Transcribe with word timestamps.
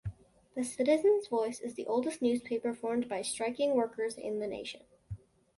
The 0.55 0.63
"Citizens' 0.63 1.27
Voice" 1.27 1.59
is 1.59 1.75
the 1.75 1.85
oldest 1.85 2.23
newspaper 2.23 2.73
formed 2.73 3.07
by 3.07 3.21
striking 3.21 3.75
workers 3.75 4.15
in 4.17 4.39
the 4.39 4.47
nation. 4.47 4.81